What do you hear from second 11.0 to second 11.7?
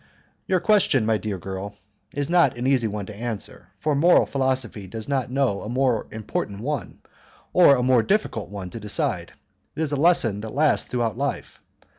life.